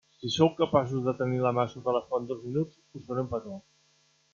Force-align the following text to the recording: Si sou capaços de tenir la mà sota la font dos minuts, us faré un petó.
Si 0.21 0.29
sou 0.35 0.47
capaços 0.61 1.03
de 1.09 1.13
tenir 1.19 1.37
la 1.45 1.53
mà 1.59 1.67
sota 1.75 1.95
la 1.99 2.03
font 2.09 2.29
dos 2.33 2.43
minuts, 2.49 2.83
us 3.01 3.09
faré 3.11 3.27
un 3.27 3.33
petó. 3.37 3.65